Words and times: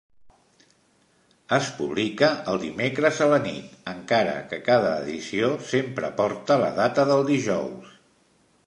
Es 1.57 1.67
publica 1.81 2.29
el 2.53 2.57
dimecres 2.63 3.19
a 3.27 3.27
la 3.33 3.39
nit, 3.45 3.77
encara 3.93 4.35
que 4.55 4.61
cada 4.71 4.95
edició 5.05 5.53
sempre 5.71 6.13
porta 6.25 6.61
la 6.67 6.75
data 6.83 7.09
del 7.13 7.25
dijous. 7.33 7.97